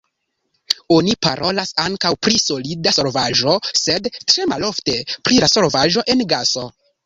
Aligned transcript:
Oni 0.95 1.11
parolas 1.25 1.73
ankaŭ 1.83 2.11
pri 2.27 2.41
solida 2.45 2.95
solvaĵo, 2.99 3.55
sed 3.83 4.11
tre 4.33 4.49
malofte 4.55 4.99
pri 5.29 5.41
solvaĵo 5.57 6.09
en 6.17 6.29
gaso. 6.37 6.69